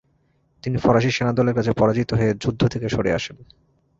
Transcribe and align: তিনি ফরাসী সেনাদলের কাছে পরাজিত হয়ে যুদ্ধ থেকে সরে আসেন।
তিনি 0.63 0.77
ফরাসী 0.77 1.09
সেনাদলের 1.11 1.55
কাছে 1.55 1.71
পরাজিত 1.73 2.09
হয়ে 2.13 2.31
যুদ্ধ 2.33 2.61
থেকে 2.67 2.87
সরে 2.89 3.11
আসেন। 3.13 3.37